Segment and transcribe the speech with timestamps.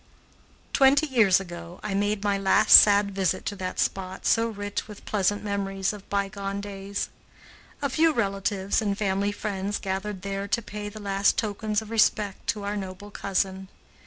[0.73, 5.05] Twenty years ago I made my last sad visit to that spot so rich with
[5.05, 7.09] pleasant memories of bygone days.
[7.83, 12.47] A few relatives and family friends gathered there to pay the last tokens of respect
[12.47, 13.67] to our noble cousin.